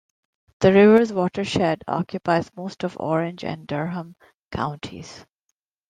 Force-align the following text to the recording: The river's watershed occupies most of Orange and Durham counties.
The 0.61 0.73
river's 0.73 1.13
watershed 1.13 1.83
occupies 1.87 2.49
most 2.57 2.83
of 2.83 2.97
Orange 2.99 3.43
and 3.43 3.67
Durham 3.67 4.15
counties. 4.51 5.27